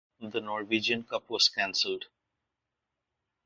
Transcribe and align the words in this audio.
The 0.19 0.41
Norwegian 0.41 1.03
Cup 1.03 1.29
was 1.29 1.47
cancelled. 1.47 2.05